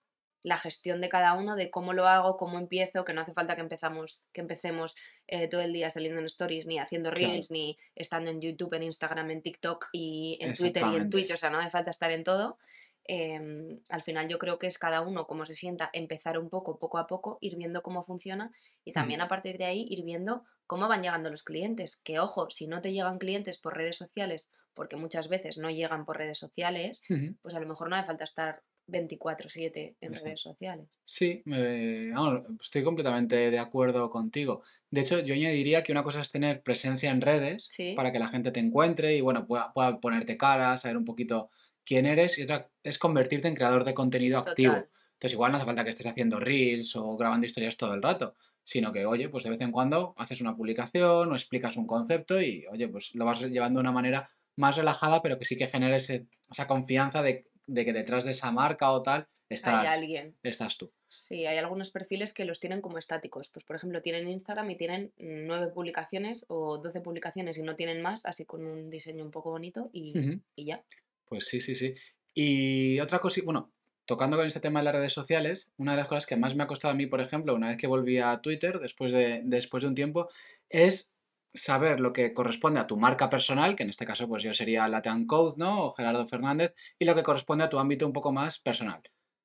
la 0.43 0.59
gestión 0.59 1.01
de 1.01 1.09
cada 1.09 1.35
uno, 1.35 1.57
de 1.57 1.71
cómo 1.71 1.93
lo 1.93 2.09
hago, 2.09 2.37
cómo 2.37 2.59
empiezo, 2.59 3.05
que 3.05 3.13
no 3.13 3.21
hace 3.21 3.33
falta 3.33 3.55
que, 3.55 3.61
empezamos, 3.61 4.23
que 4.33 4.41
empecemos 4.41 4.97
eh, 5.29 5.49
todo 5.49 5.61
el 5.61 5.73
día 5.73 5.89
saliendo 5.91 6.19
en 6.21 6.27
stories, 6.27 6.67
ni 6.67 6.79
haciendo 6.79 7.11
Claro. 7.11 7.33
reels, 7.33 7.51
ni 7.51 7.79
estando 7.95 8.31
en 8.31 8.41
YouTube, 8.41 8.75
en 8.75 8.83
Instagram, 8.85 9.31
en 9.31 9.43
TikTok 9.43 9.89
y 9.93 10.39
en 10.41 10.53
Twitter 10.53 10.83
y 10.93 10.97
en. 10.97 11.11
Twitch, 11.11 11.31
o 11.33 11.37
sea, 11.37 11.51
no 11.51 11.59
hace 11.59 11.71
falta 11.71 11.91
estar 11.91 12.11
en 12.11 12.25
todo. 12.25 12.59
Em, 13.05 13.81
al 13.89 14.03
final 14.03 14.29
yo 14.29 14.39
creo 14.39 14.59
que 14.59 14.67
es 14.69 14.79
cada 14.79 15.01
uno 15.01 15.27
como 15.27 15.45
se 15.45 15.55
sienta, 15.55 15.91
empezar 15.93 16.39
un 16.39 16.49
poco, 16.51 16.79
poco 16.79 16.99
a 16.99 17.07
poco, 17.07 17.39
ir 17.41 17.57
viendo 17.57 17.83
cómo 17.83 18.05
funciona 18.05 18.53
y 18.85 18.93
también 18.93 19.21
a 19.21 19.29
partir 19.29 19.59
de 19.59 19.65
ahí 19.65 19.85
ir 19.89 20.05
viendo 20.05 20.45
cómo 20.67 20.89
van 20.89 21.03
llegando 21.03 21.31
los 21.31 21.43
clientes. 21.43 21.97
Que 21.97 22.19
ojo, 22.21 22.49
si 22.51 22.67
no 22.67 22.81
te 22.81 22.93
llegan 22.93 23.19
clientes 23.19 23.59
por 23.59 23.77
redes 23.77 23.97
sociales, 23.97 24.51
porque 24.75 24.97
muchas 24.97 25.29
veces 25.29 25.59
no 25.59 25.69
llegan 25.71 26.05
por 26.07 26.17
redes 26.17 26.39
sociales, 26.39 27.03
pues 27.43 27.55
a 27.55 27.61
lo 27.61 27.67
mejor 27.67 27.91
no 27.91 27.97
hace 27.97 28.07
falta 28.07 28.25
estar 28.25 28.63
24/7 28.87 29.97
en 30.01 30.15
redes 30.15 30.41
sociales. 30.41 30.89
Sí, 31.05 31.43
vamos, 31.45 32.43
estoy 32.61 32.83
completamente 32.83 33.51
de 33.51 33.59
acuerdo 33.59 34.11
contigo. 34.11 34.63
De 34.91 35.03
hecho, 35.03 35.19
yo 35.21 35.35
añadiría 35.35 35.83
que 35.83 35.93
una 35.93 36.03
cosa 36.03 36.21
es 36.21 36.31
tener 36.31 36.63
presencia 36.63 37.11
en 37.11 37.21
redes 37.21 37.67
Sí. 37.71 37.95
para 37.95 38.13
que 38.13 38.19
la 38.19 38.29
gente 38.29 38.51
te 38.51 38.61
encuentre 38.61 39.15
y 39.17 39.21
bueno, 39.21 39.47
pueda, 39.47 39.73
pueda 39.73 40.01
ponerte 40.01 40.37
cara, 40.37 40.77
saber 40.77 40.97
un 40.97 41.05
poquito 41.05 41.51
quién 41.85 42.07
eres 42.07 42.39
y 42.39 42.43
otra 42.43 42.71
es 42.83 42.99
convertirte 42.99 43.49
en 43.49 43.55
creador 43.55 43.85
de 43.85 43.95
contenido 43.95 44.39
activo. 44.39 44.75
Entonces 45.15 45.33
igual 45.35 45.53
no 45.53 45.57
hace 45.59 45.67
falta 45.67 45.85
que 45.85 45.91
estés 45.91 46.07
haciendo 46.07 46.41
reels 46.41 46.97
o 46.97 47.17
grabando 47.17 47.47
historias 47.47 47.77
todo 47.77 47.95
el 47.95 48.03
rato, 48.03 48.35
sino 48.65 48.93
que, 48.93 49.07
oye, 49.07 49.29
pues 49.29 49.45
de 49.45 49.51
vez 49.51 49.61
en 49.61 49.71
cuando 49.73 50.15
haces 50.19 50.41
una 50.41 50.57
publicación 50.57 51.31
o 51.31 51.35
explicas 51.35 51.77
un 51.77 51.87
concepto 51.87 52.41
y, 52.41 52.67
oye, 52.67 52.89
pues 52.89 53.15
lo 53.15 53.25
vas 53.25 53.41
llevando 53.41 53.79
de 53.79 53.83
una 53.83 53.93
manera 53.93 54.29
más 54.57 54.77
relajada, 54.77 55.23
pero 55.23 55.39
que 55.39 55.45
sí 55.45 55.57
que 55.57 55.69
genere 55.69 55.97
ese- 55.97 56.27
esa 56.51 56.67
confianza 56.67 57.23
de, 57.23 57.47
de 57.67 57.85
que 57.85 57.93
detrás 57.93 58.25
de 58.25 58.33
esa 58.33 58.51
marca 58.51 58.91
o 58.91 59.03
tal 59.03 59.21
Hay 59.21 59.57
estás, 59.57 59.87
alguien. 59.87 60.37
estás 60.43 60.77
tú. 60.79 60.93
Sí, 61.09 61.47
hay 61.47 61.59
algunos 61.59 61.91
perfiles 61.91 62.33
que 62.33 62.45
los 62.45 62.59
tienen 62.59 62.81
como 62.81 62.99
estáticos. 62.99 63.51
Pues, 63.53 63.65
por 63.65 63.77
ejemplo, 63.77 64.01
tienen 64.03 64.29
Instagram 64.29 64.71
y 64.71 64.77
tienen 64.77 65.13
nueve 65.19 65.69
publicaciones 65.69 66.45
o 66.49 66.79
12 66.79 67.01
publicaciones 67.01 67.59
y 67.59 67.63
no 67.63 67.77
tienen 67.77 68.03
más, 68.03 68.25
así 68.27 68.45
con 68.45 68.67
un 68.67 68.91
diseño 68.91 69.25
un 69.25 69.31
poco 69.31 69.51
bonito 69.51 69.89
y, 69.93 70.15
y 70.57 70.65
ya. 70.65 70.85
Pues 71.33 71.47
sí, 71.47 71.61
sí, 71.61 71.75
sí. 71.75 71.95
Y 72.35 73.01
otra 73.01 73.19
cosa, 73.19 73.41
bueno, 73.43 73.73
tocando 74.05 74.37
con 74.37 74.47
este 74.47 74.61
tema 74.61 74.81
de 74.81 74.85
las 74.85 74.95
redes 74.95 75.15
sociales, 75.15 75.73
una 75.79 75.93
de 75.93 75.97
las 75.97 76.07
cosas 76.07 76.27
que 76.27 76.37
más 76.37 76.55
me 76.55 76.63
ha 76.63 76.67
costado 76.67 76.93
a 76.93 76.95
mí, 76.95 77.07
por 77.07 77.23
ejemplo, 77.23 77.55
una 77.55 77.69
vez 77.69 77.79
que 77.79 77.87
volví 77.87 78.19
a 78.19 78.43
Twitter, 78.43 78.79
después 78.81 79.15
de, 79.15 79.41
después 79.43 79.83
de 79.83 79.89
un 79.89 79.95
tiempo, 79.95 80.29
es 80.69 81.15
saber 81.55 82.01
lo 82.01 82.13
que 82.13 82.35
corresponde 82.35 82.81
a 82.81 82.87
tu 82.87 82.99
marca 82.99 83.31
personal, 83.31 83.77
que 83.77 83.83
en 83.85 83.89
este 83.89 84.05
caso 84.05 84.29
pues 84.29 84.43
yo 84.43 84.53
sería 84.53 84.87
Latean 84.89 85.27
Code, 85.27 85.55
¿no? 85.57 85.87
O 85.87 85.95
Gerardo 85.95 86.27
Fernández, 86.29 86.75
y 86.99 87.07
lo 87.07 87.15
que 87.15 87.23
corresponde 87.23 87.65
a 87.65 87.71
tu 87.71 87.79
ámbito 87.79 88.07
un 88.07 88.13
poco 88.13 88.31
más 88.31 88.59
personal. 88.59 89.01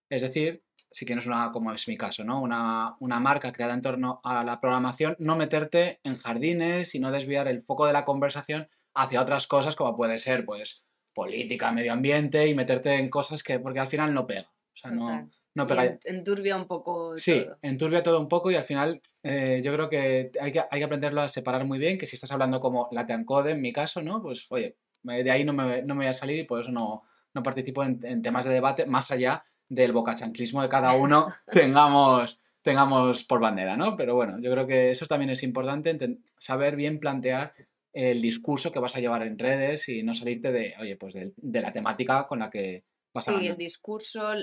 Es 0.09 0.21
decir, 0.23 0.61
si 0.91 1.05
tienes 1.05 1.25
una, 1.25 1.53
como 1.53 1.71
es 1.71 1.87
mi 1.87 1.95
caso, 1.95 2.25
¿no? 2.25 2.41
Una, 2.41 2.97
una 2.99 3.21
marca 3.21 3.53
creada 3.53 3.75
en 3.75 3.81
torno 3.81 4.19
a 4.25 4.43
la 4.43 4.59
programación, 4.59 5.15
no 5.19 5.37
meterte 5.37 6.01
en 6.03 6.17
jardines 6.17 6.95
y 6.95 6.99
no 6.99 7.11
desviar 7.11 7.47
el 7.47 7.63
foco 7.63 7.85
de 7.85 7.93
la 7.93 8.03
conversación 8.03 8.67
hacia 8.93 9.21
otras 9.21 9.47
cosas 9.47 9.77
como 9.77 9.95
puede 9.95 10.17
ser, 10.19 10.43
pues, 10.43 10.83
política, 11.21 11.71
medio 11.71 11.91
ambiente 11.93 12.47
y 12.47 12.53
meterte 12.53 12.93
en 12.93 13.09
cosas 13.09 13.41
que, 13.41 13.59
porque 13.59 13.79
al 13.79 13.87
final 13.87 14.13
no 14.13 14.25
pega. 14.27 14.43
O 14.73 14.75
sea, 14.79 14.91
no, 14.91 15.27
no 15.55 15.65
pega. 15.67 15.85
en- 15.85 15.99
enturbia 16.05 16.55
un 16.55 16.67
poco 16.67 17.17
Sí, 17.17 17.41
todo. 17.43 17.57
enturbia 17.63 18.03
todo 18.03 18.19
un 18.19 18.27
poco 18.27 18.51
y 18.51 18.55
al 18.55 18.63
final 18.63 19.01
eh, 19.23 19.59
yo 19.63 19.73
creo 19.73 19.89
que 19.89 20.31
hay, 20.39 20.51
que 20.51 20.61
hay 20.69 20.79
que 20.79 20.83
aprenderlo 20.85 21.21
a 21.21 21.27
separar 21.27 21.65
muy 21.65 21.79
bien, 21.79 21.97
que 21.97 22.05
si 22.05 22.15
estás 22.15 22.31
hablando 22.31 22.59
como 22.59 22.87
Latin 22.91 23.25
Code 23.25 23.51
en 23.53 23.61
mi 23.61 23.73
caso, 23.73 24.01
¿no? 24.03 24.21
Pues 24.21 24.45
oye, 24.51 24.77
de 25.01 25.31
ahí 25.31 25.43
no 25.43 25.53
me, 25.53 25.81
no 25.81 25.95
me 25.95 26.01
voy 26.05 26.09
a 26.09 26.13
salir 26.13 26.37
y 26.39 26.43
por 26.43 26.61
eso 26.61 26.71
no, 26.71 27.03
no 27.33 27.41
participo 27.43 27.83
en, 27.83 27.99
en 28.05 28.21
temas 28.21 28.45
de 28.45 28.53
debate 28.53 28.85
más 28.85 29.09
allá 29.09 29.43
del 29.69 29.91
bocachanclismo 29.93 30.61
de 30.61 30.69
cada 30.69 30.93
uno 30.93 31.27
tengamos, 31.51 32.39
tengamos 32.61 33.23
por 33.23 33.39
bandera, 33.39 33.75
¿no? 33.75 33.97
Pero 33.97 34.13
bueno, 34.15 34.37
yo 34.39 34.51
creo 34.51 34.67
que 34.67 34.91
eso 34.91 35.05
también 35.07 35.31
es 35.31 35.41
importante, 35.43 35.97
saber 36.37 36.75
bien 36.75 36.99
plantear 36.99 37.53
el 37.97 38.21
discurso 38.21 38.71
que 38.71 38.79
vas 38.79 38.95
a 38.95 38.99
llevar 38.99 39.23
en 39.23 39.37
redes 39.39 39.89
y 39.89 40.03
no 40.03 40.13
salirte 40.13 40.51
de, 40.51 40.73
oye, 40.79 40.95
pues 40.97 41.13
de, 41.15 41.33
de 41.35 41.61
la 41.61 41.73
temática 41.73 42.27
con 42.27 42.39
la 42.39 42.49
que 42.49 42.83
vas 43.13 43.27
a 43.27 43.31
Sí, 43.31 43.37
ganar. 43.37 43.51
el 43.51 43.57
discurso, 43.57 44.33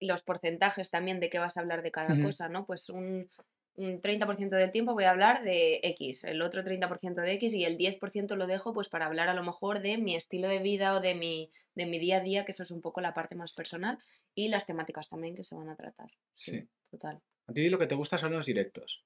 los 0.00 0.22
porcentajes 0.22 0.90
también 0.90 1.20
de 1.20 1.30
qué 1.30 1.38
vas 1.38 1.56
a 1.56 1.60
hablar 1.60 1.82
de 1.82 1.90
cada 1.92 2.20
cosa, 2.22 2.48
¿no? 2.48 2.66
Pues 2.66 2.88
un, 2.88 3.28
un 3.76 4.00
30% 4.00 4.56
del 4.56 4.70
tiempo 4.72 4.94
voy 4.94 5.04
a 5.04 5.10
hablar 5.10 5.42
de 5.44 5.78
X, 5.82 6.24
el 6.24 6.42
otro 6.42 6.64
30% 6.64 7.20
de 7.22 7.32
X 7.34 7.54
y 7.54 7.64
el 7.64 7.76
10% 7.76 8.34
lo 8.36 8.46
dejo 8.46 8.72
pues 8.72 8.88
para 8.88 9.06
hablar 9.06 9.28
a 9.28 9.34
lo 9.34 9.42
mejor 9.44 9.80
de 9.80 9.96
mi 9.98 10.16
estilo 10.16 10.48
de 10.48 10.58
vida 10.58 10.94
o 10.94 11.00
de 11.00 11.14
mi, 11.14 11.50
de 11.74 11.86
mi 11.86 11.98
día 11.98 12.16
a 12.16 12.20
día, 12.20 12.44
que 12.44 12.52
eso 12.52 12.62
es 12.64 12.70
un 12.70 12.80
poco 12.80 13.00
la 13.00 13.14
parte 13.14 13.36
más 13.36 13.52
personal, 13.52 13.98
y 14.34 14.48
las 14.48 14.66
temáticas 14.66 15.08
también 15.08 15.34
que 15.34 15.44
se 15.44 15.54
van 15.54 15.68
a 15.68 15.76
tratar. 15.76 16.10
Sí, 16.34 16.52
Sí. 16.52 16.68
total. 16.90 17.20
A 17.46 17.52
ti 17.52 17.68
lo 17.68 17.78
que 17.78 17.86
te 17.86 17.94
gusta 17.94 18.16
son 18.18 18.32
los 18.32 18.46
directos. 18.46 19.04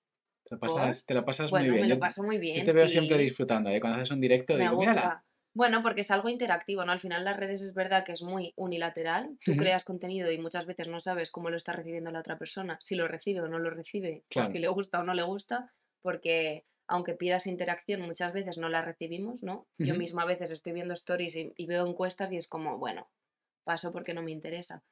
Te 0.58 0.66
lo 0.66 0.74
pasas, 0.74 1.06
te 1.06 1.14
lo 1.14 1.24
pasas 1.24 1.50
Bueno, 1.50 1.66
muy 1.66 1.76
bien. 1.76 1.88
me 1.88 1.94
lo 1.94 2.00
paso 2.00 2.22
muy 2.22 2.36
Yo 2.36 2.40
bien. 2.40 2.66
te 2.66 2.72
veo 2.72 2.88
siempre 2.88 3.18
disfrutando. 3.18 3.70
¿eh? 3.70 3.80
Cuando 3.80 3.98
haces 3.98 4.10
un 4.10 4.20
directo, 4.20 4.54
Me 4.54 4.60
digo, 4.60 4.76
mírala. 4.78 5.00
gusta. 5.00 5.24
Bueno, 5.56 5.82
porque 5.84 6.00
es 6.00 6.10
algo 6.10 6.28
interactivo, 6.28 6.84
¿no? 6.84 6.90
Al 6.90 6.98
final 6.98 7.24
las 7.24 7.36
redes 7.36 7.62
es 7.62 7.74
verdad 7.74 8.04
que 8.04 8.10
es 8.10 8.22
muy 8.22 8.52
unilateral. 8.56 9.38
Tú 9.44 9.54
creas 9.56 9.84
contenido 9.84 10.32
y 10.32 10.38
muchas 10.38 10.66
veces 10.66 10.88
no 10.88 10.98
sabes 11.00 11.30
cómo 11.30 11.48
lo 11.48 11.56
está 11.56 11.72
recibiendo 11.72 12.10
la 12.10 12.18
otra 12.20 12.38
persona, 12.38 12.78
si 12.82 12.96
lo 12.96 13.06
recibe 13.06 13.40
o 13.40 13.46
no 13.48 13.60
lo 13.60 13.70
recibe, 13.70 14.24
Claro. 14.30 14.48
o 14.48 14.52
si 14.52 14.58
le 14.58 14.66
gusta 14.68 14.98
o 14.98 15.04
no 15.04 15.14
le 15.14 15.22
gusta, 15.22 15.72
porque 16.02 16.64
aunque 16.88 17.14
pidas 17.14 17.46
interacción 17.46 18.00
muchas 18.02 18.32
veces 18.32 18.58
no 18.58 18.68
la 18.68 18.82
recibimos, 18.82 19.44
¿no? 19.44 19.68
Yo 19.78 19.94
misma 19.94 20.22
a 20.22 20.26
veces 20.26 20.50
estoy 20.50 20.72
viendo 20.72 20.92
stories 20.92 21.36
y, 21.36 21.52
y 21.56 21.66
veo 21.66 21.86
encuestas 21.86 22.32
y 22.32 22.36
es 22.36 22.48
como, 22.48 22.76
bueno, 22.78 23.08
paso 23.62 23.92
porque 23.92 24.12
no 24.12 24.22
me 24.22 24.32
interesa. 24.32 24.82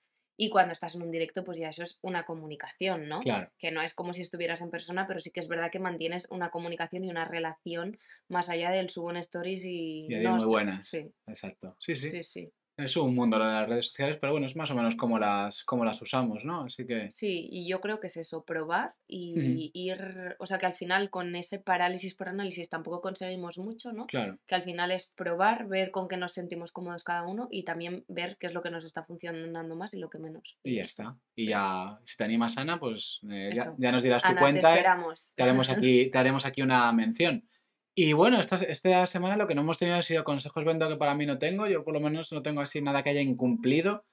Y 0.43 0.51
cuando 0.51 0.73
estás 0.73 0.97
en 0.97 1.03
un 1.03 1.13
directo, 1.13 1.45
pues 1.45 1.57
ya 1.57 1.69
eso 1.69 1.85
es 1.85 2.01
una 2.03 2.25
comunicación, 2.25 3.09
¿no? 3.09 3.21
Claro. 3.21 3.49
que 3.59 3.71
no 3.71 3.81
es 3.81 3.95
como 3.95 4.13
si 4.13 4.23
estuvieras 4.23 4.61
en 4.61 4.71
persona, 4.71 5.07
pero 5.07 5.21
sí 5.21 5.31
que 5.31 5.39
es 5.39 5.47
verdad 5.47 5.71
que 5.71 5.79
mantienes 5.79 6.27
una 6.31 6.51
comunicación 6.51 7.05
y 7.05 7.11
una 7.11 7.25
relación 7.25 7.97
más 8.27 8.49
allá 8.49 8.73
del 8.73 8.91
subo 8.91 9.13
en 9.13 9.19
stories 9.19 9.65
y... 9.65 10.09
Y 10.09 10.15
hay 10.15 10.25
no 10.25 10.35
muy 10.35 10.45
buenas. 10.45 10.89
Sí, 10.89 11.09
Exacto. 11.29 11.77
Sí, 11.79 11.95
sí, 11.95 12.11
sí, 12.11 12.25
sí. 12.25 12.53
Es 12.77 12.97
un 12.97 13.15
mundo 13.15 13.39
de 13.39 13.45
las 13.45 13.69
redes 13.69 13.87
sociales, 13.89 14.19
pero 14.21 14.33
bueno, 14.33 14.47
es 14.47 14.57
más 14.57 14.71
o 14.71 14.75
menos 14.75 14.97
como 14.97 15.19
las, 15.19 15.63
como 15.65 15.85
las 15.85 16.01
usamos, 16.01 16.45
¿no? 16.45 16.65
Así 16.65 16.87
que. 16.87 17.11
Sí, 17.11 17.49
y 17.51 17.69
yo 17.69 17.81
creo 17.81 18.01
que 18.01 18.07
es 18.07 18.17
eso, 18.17 18.45
probar 18.45 18.95
y 19.07 19.71
ir... 19.75 20.37
O 20.39 20.47
sea, 20.47 20.59
que 20.59 20.67
al 20.67 20.75
final 20.75 21.11
con 21.11 21.35
ese 21.37 21.59
parálisis 21.59 22.15
por 22.15 22.29
análisis 22.29 22.69
tampoco 22.69 23.01
conseguimos 23.01 23.59
mucho, 23.59 23.93
¿no? 23.93 24.07
Claro. 24.07 24.39
Que 24.47 24.55
al 24.55 24.63
final 24.63 24.91
es 24.91 25.13
probar, 25.15 25.69
ver 25.69 25.91
con 25.91 26.09
qué 26.09 26.17
nos 26.17 26.33
sentimos 26.33 26.73
cómodos 26.73 27.05
cada 27.05 27.25
uno 27.25 27.49
y 27.51 27.65
también 27.65 28.05
ver 28.09 28.37
qué 28.39 28.47
es 28.47 28.55
lo 28.55 28.63
que 28.63 28.71
nos 28.71 28.85
está 28.85 29.05
funcionando 29.05 29.77
más 29.77 29.95
y 29.95 29.99
lo 29.99 30.09
que 30.09 30.19
menos. 30.19 30.57
Y 30.63 30.77
ya 30.77 30.85
está. 30.85 31.17
Y 31.35 31.49
ya, 31.49 32.01
si 32.05 32.17
te 32.17 32.25
animas, 32.25 32.57
Ana, 32.57 32.79
pues 32.79 33.21
eh, 33.31 33.51
ya, 33.55 33.75
ya 33.77 33.93
nos 33.93 34.03
dirás 34.03 34.23
tu 34.23 34.29
Ana, 34.29 34.37
te 34.37 34.41
cuenta. 34.41 34.71
esperamos. 34.71 35.35
te 35.37 35.43
haremos 35.43 35.69
aquí, 35.71 36.11
te 36.11 36.19
haremos 36.19 36.47
aquí 36.47 36.63
una 36.63 36.91
mención. 36.93 37.47
Y 37.95 38.15
bueno, 38.15 38.41
esta, 38.41 38.57
esta 38.57 39.07
semana 39.07 39.37
lo 39.37 39.47
que 39.47 39.55
no 39.55 39.61
hemos 39.61 39.79
tenido 39.79 39.99
ha 39.99 40.03
sido 40.03 40.25
consejos 40.25 40.65
vendo 40.65 40.89
que 40.89 40.97
para 40.97 41.15
mí 41.15 41.27
no 41.27 41.39
tengo. 41.39 41.67
Yo 41.67 41.85
por 41.85 41.93
lo 41.93 42.01
menos 42.01 42.33
no 42.33 42.43
tengo 42.43 42.61
así 42.63 42.81
nada 42.81 43.03
que 43.03 43.11
haya 43.11 43.21
incumplido. 43.21 44.05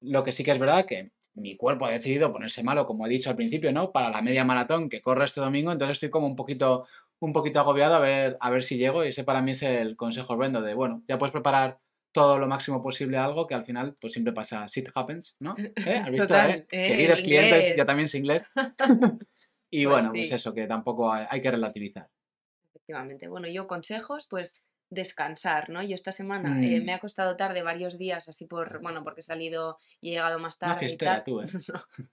Lo 0.00 0.22
que 0.22 0.32
sí 0.32 0.44
que 0.44 0.52
es 0.52 0.58
verdad 0.58 0.86
que 0.86 1.10
mi 1.34 1.56
cuerpo 1.56 1.86
ha 1.86 1.90
decidido 1.90 2.32
ponerse 2.32 2.62
malo, 2.62 2.86
como 2.86 3.06
he 3.06 3.08
dicho 3.08 3.30
al 3.30 3.36
principio, 3.36 3.72
¿no? 3.72 3.90
Para 3.90 4.10
la 4.10 4.22
media 4.22 4.44
maratón 4.44 4.88
que 4.88 5.00
corre 5.00 5.24
este 5.24 5.40
domingo, 5.40 5.72
entonces 5.72 5.96
estoy 5.96 6.10
como 6.10 6.28
un 6.28 6.36
poquito, 6.36 6.86
un 7.18 7.32
poquito 7.32 7.58
agobiado 7.58 7.96
a 7.96 7.98
ver, 7.98 8.36
a 8.40 8.50
ver 8.50 8.62
si 8.62 8.76
llego. 8.76 9.04
Y 9.04 9.08
ese 9.08 9.24
para 9.24 9.42
mí 9.42 9.50
es 9.50 9.62
el 9.62 9.96
consejo 9.96 10.36
vendo 10.36 10.62
de, 10.62 10.74
bueno, 10.74 11.02
ya 11.08 11.18
puedes 11.18 11.32
preparar 11.32 11.80
todo 12.12 12.38
lo 12.38 12.46
máximo 12.46 12.80
posible 12.80 13.16
a 13.16 13.24
algo 13.24 13.48
que 13.48 13.54
al 13.54 13.64
final 13.64 13.96
pues 14.00 14.12
siempre 14.12 14.32
pasa, 14.32 14.66
shit 14.68 14.88
happens, 14.94 15.34
¿no? 15.40 15.56
¿Eh? 15.58 15.96
¿Has 15.96 16.10
visto, 16.10 16.26
Total, 16.28 16.50
eh? 16.52 16.66
eh, 16.70 16.88
Queridos 16.88 17.20
clientes, 17.20 17.64
yo 17.64 17.70
inglés. 17.70 17.86
también 17.86 18.08
sé 18.08 18.18
inglés. 18.18 18.42
y 19.70 19.84
Pues 19.84 19.96
bueno, 19.96 20.10
pues 20.12 20.30
eso, 20.30 20.54
que 20.54 20.68
tampoco 20.68 21.12
hay 21.12 21.42
que 21.42 21.50
relativizar. 21.50 22.08
Efectivamente. 22.88 23.28
Bueno, 23.28 23.48
yo 23.48 23.66
consejos, 23.66 24.26
pues 24.28 24.62
descansar, 24.90 25.70
¿no? 25.70 25.82
Yo 25.82 25.94
esta 25.94 26.12
semana 26.12 26.60
eh, 26.62 26.80
Mm. 26.80 26.84
me 26.84 26.92
ha 26.92 27.00
costado 27.00 27.34
tarde 27.36 27.62
varios 27.62 27.96
días, 27.98 28.28
así 28.28 28.46
por, 28.46 28.80
bueno, 28.82 29.02
porque 29.02 29.20
he 29.20 29.24
salido 29.24 29.78
y 30.00 30.10
he 30.10 30.12
llegado 30.12 30.38
más 30.38 30.58
Una 30.60 30.74
tarde 30.74 30.86
y 30.92 30.96
tal. 30.96 31.24
tú, 31.24 31.40
¿eh? 31.40 31.46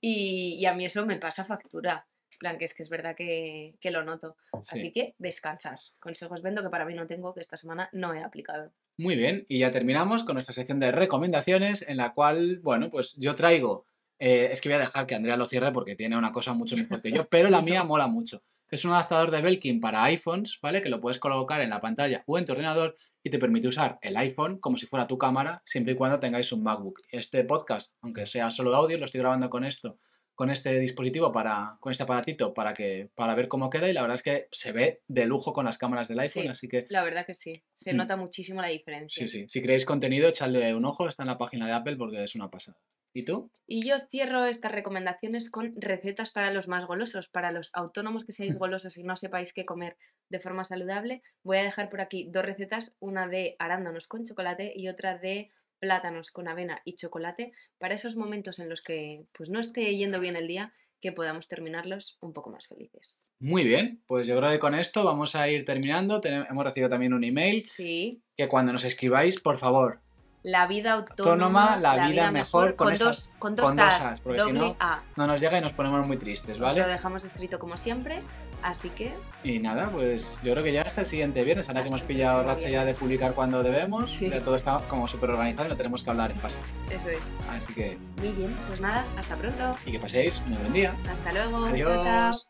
y, 0.00 0.54
y 0.58 0.66
a 0.66 0.72
mí 0.74 0.84
eso 0.86 1.04
me 1.06 1.16
pasa 1.16 1.44
factura. 1.44 2.06
En 2.32 2.38
plan, 2.38 2.58
que 2.58 2.64
es 2.64 2.72
que 2.72 2.82
es 2.82 2.88
verdad 2.88 3.14
que, 3.14 3.74
que 3.80 3.90
lo 3.90 4.02
noto. 4.02 4.36
Sí. 4.62 4.78
Así 4.78 4.92
que 4.92 5.14
descansar. 5.18 5.78
Consejos 5.98 6.40
vendo 6.40 6.62
que 6.62 6.70
para 6.70 6.86
mí 6.86 6.94
no 6.94 7.06
tengo, 7.06 7.34
que 7.34 7.40
esta 7.40 7.58
semana 7.58 7.90
no 7.92 8.14
he 8.14 8.22
aplicado. 8.22 8.72
Muy 8.96 9.14
bien, 9.16 9.44
y 9.48 9.58
ya 9.58 9.70
terminamos 9.70 10.24
con 10.24 10.34
nuestra 10.34 10.54
sección 10.54 10.80
de 10.80 10.90
recomendaciones, 10.90 11.82
en 11.86 11.98
la 11.98 12.14
cual, 12.14 12.60
bueno, 12.60 12.90
pues 12.90 13.14
yo 13.16 13.34
traigo, 13.34 13.84
eh, 14.18 14.48
es 14.52 14.60
que 14.62 14.70
voy 14.70 14.76
a 14.76 14.80
dejar 14.80 15.06
que 15.06 15.14
Andrea 15.14 15.36
lo 15.36 15.44
cierre 15.46 15.70
porque 15.70 15.96
tiene 15.96 16.16
una 16.16 16.32
cosa 16.32 16.54
mucho 16.54 16.76
mejor 16.76 17.00
que 17.02 17.12
yo, 17.12 17.28
pero 17.28 17.50
la 17.50 17.60
mía 17.62 17.84
mola 17.84 18.06
mucho. 18.06 18.42
Es 18.70 18.84
un 18.84 18.92
adaptador 18.92 19.30
de 19.30 19.42
Belkin 19.42 19.80
para 19.80 20.04
iPhones, 20.04 20.58
¿vale? 20.62 20.80
Que 20.80 20.88
lo 20.88 21.00
puedes 21.00 21.18
colocar 21.18 21.60
en 21.60 21.70
la 21.70 21.80
pantalla 21.80 22.22
o 22.26 22.38
en 22.38 22.44
tu 22.44 22.52
ordenador 22.52 22.96
y 23.22 23.30
te 23.30 23.38
permite 23.38 23.68
usar 23.68 23.98
el 24.00 24.16
iPhone 24.16 24.58
como 24.60 24.76
si 24.76 24.86
fuera 24.86 25.06
tu 25.06 25.18
cámara, 25.18 25.62
siempre 25.66 25.94
y 25.94 25.96
cuando 25.96 26.20
tengáis 26.20 26.52
un 26.52 26.62
MacBook. 26.62 27.00
Este 27.10 27.42
podcast, 27.44 27.96
aunque 28.00 28.26
sea 28.26 28.48
solo 28.50 28.74
audio, 28.76 28.96
lo 28.98 29.04
estoy 29.06 29.20
grabando 29.20 29.50
con 29.50 29.64
esto, 29.64 29.98
con 30.36 30.50
este 30.50 30.78
dispositivo, 30.78 31.32
para, 31.32 31.76
con 31.80 31.90
este 31.90 32.04
aparatito, 32.04 32.54
para, 32.54 32.72
que, 32.72 33.10
para 33.14 33.34
ver 33.34 33.48
cómo 33.48 33.68
queda 33.68 33.90
y 33.90 33.92
la 33.92 34.00
verdad 34.02 34.14
es 34.14 34.22
que 34.22 34.46
se 34.52 34.72
ve 34.72 35.02
de 35.06 35.26
lujo 35.26 35.52
con 35.52 35.66
las 35.66 35.76
cámaras 35.76 36.08
del 36.08 36.20
iPhone, 36.20 36.44
Sí. 36.44 36.48
así 36.48 36.68
que 36.68 36.86
La 36.88 37.02
verdad 37.04 37.26
que 37.26 37.34
sí. 37.34 37.62
Se 37.74 37.92
Mm. 37.92 37.96
nota 37.98 38.16
muchísimo 38.16 38.62
la 38.62 38.68
diferencia. 38.68 39.26
Sí, 39.26 39.28
sí. 39.40 39.44
Si 39.48 39.60
queréis 39.60 39.84
contenido, 39.84 40.28
echadle 40.28 40.74
un 40.74 40.84
ojo. 40.86 41.08
Está 41.08 41.24
en 41.24 41.28
la 41.28 41.36
página 41.38 41.66
de 41.66 41.72
Apple 41.72 41.96
porque 41.96 42.22
es 42.22 42.34
una 42.36 42.48
pasada. 42.50 42.78
¿Y 43.12 43.24
tú? 43.24 43.50
Y 43.66 43.86
yo 43.86 43.96
cierro 44.08 44.44
estas 44.46 44.72
recomendaciones 44.72 45.50
con 45.50 45.74
recetas 45.76 46.32
para 46.32 46.52
los 46.52 46.68
más 46.68 46.86
golosos, 46.86 47.28
para 47.28 47.50
los 47.52 47.70
autónomos 47.74 48.24
que 48.24 48.32
seáis 48.32 48.56
golosos 48.58 48.96
y 48.96 49.02
no 49.04 49.16
sepáis 49.16 49.52
qué 49.52 49.64
comer 49.64 49.96
de 50.28 50.40
forma 50.40 50.64
saludable. 50.64 51.22
Voy 51.42 51.58
a 51.58 51.62
dejar 51.64 51.90
por 51.90 52.00
aquí 52.00 52.28
dos 52.30 52.44
recetas, 52.44 52.94
una 53.00 53.26
de 53.28 53.56
arándanos 53.58 54.06
con 54.06 54.24
chocolate 54.24 54.72
y 54.76 54.88
otra 54.88 55.18
de 55.18 55.50
plátanos 55.80 56.30
con 56.30 56.46
avena 56.46 56.82
y 56.84 56.94
chocolate, 56.96 57.52
para 57.78 57.94
esos 57.94 58.14
momentos 58.14 58.58
en 58.58 58.68
los 58.68 58.82
que 58.82 59.24
pues 59.32 59.48
no 59.48 59.58
esté 59.60 59.96
yendo 59.96 60.20
bien 60.20 60.36
el 60.36 60.46
día, 60.46 60.72
que 61.00 61.10
podamos 61.12 61.48
terminarlos 61.48 62.18
un 62.20 62.34
poco 62.34 62.50
más 62.50 62.66
felices. 62.68 63.30
Muy 63.38 63.64
bien. 63.64 64.02
Pues 64.06 64.26
yo 64.26 64.36
creo 64.36 64.50
que 64.50 64.58
con 64.58 64.74
esto 64.74 65.02
vamos 65.02 65.34
a 65.34 65.48
ir 65.48 65.64
terminando. 65.64 66.20
Tenem- 66.20 66.46
hemos 66.50 66.62
recibido 66.64 66.90
también 66.90 67.14
un 67.14 67.24
email 67.24 67.64
Sí, 67.70 68.22
que 68.36 68.46
cuando 68.48 68.72
nos 68.74 68.84
escribáis, 68.84 69.40
por 69.40 69.56
favor, 69.56 70.02
la 70.42 70.66
vida 70.66 70.92
autónoma, 70.92 71.74
Autónoma, 71.74 71.76
la 71.76 72.08
vida 72.08 72.30
mejor 72.30 72.74
con 72.76 72.86
con, 72.86 72.94
esas- 72.94 73.06
dos, 73.06 73.30
con 73.38 73.54
dos 73.56 73.66
con 73.66 73.76
dos 73.76 73.86
As, 73.86 74.02
as, 74.02 74.20
porque 74.20 74.40
si 74.42 74.52
no, 74.52 74.74
A. 74.80 75.00
no 75.16 75.26
nos 75.26 75.40
llega 75.40 75.58
y 75.58 75.60
nos 75.60 75.72
ponemos 75.72 76.06
muy 76.06 76.16
tristes, 76.16 76.58
¿vale? 76.58 76.80
Lo 76.80 76.88
dejamos 76.88 77.24
escrito 77.24 77.58
como 77.58 77.76
siempre, 77.76 78.22
así 78.62 78.88
que 78.90 79.12
Y 79.44 79.58
nada, 79.58 79.88
pues 79.90 80.38
yo 80.42 80.52
creo 80.52 80.64
que 80.64 80.72
ya 80.72 80.82
hasta 80.82 81.02
el 81.02 81.06
siguiente 81.06 81.44
viernes. 81.44 81.68
Ahora 81.68 81.82
que 81.82 81.88
hemos 81.88 82.02
pillado 82.02 82.42
racha 82.42 82.68
ya 82.68 82.84
de 82.84 82.94
publicar 82.94 83.34
cuando 83.34 83.62
debemos, 83.62 84.10
Sí. 84.12 84.30
ya 84.30 84.40
todo 84.40 84.56
está 84.56 84.80
como 84.88 85.06
súper 85.08 85.30
organizado 85.30 85.66
y 85.66 85.70
no 85.70 85.76
tenemos 85.76 86.02
que 86.02 86.10
hablar 86.10 86.30
en 86.30 86.38
pasado. 86.38 86.64
eso 86.90 87.08
es. 87.10 87.20
Así 87.50 87.74
que, 87.74 87.98
Muy 88.18 88.28
bien, 88.32 88.56
pues 88.68 88.80
nada, 88.80 89.04
hasta 89.18 89.36
pronto. 89.36 89.76
y 89.84 89.92
que 89.92 89.98
paséis 89.98 90.40
un 90.46 90.54
buen 90.58 90.72
día. 90.72 90.94
Hasta 91.10 91.32
luego. 91.32 91.58
Chao, 91.66 91.74
Adiós. 91.74 92.04
chao. 92.04 92.49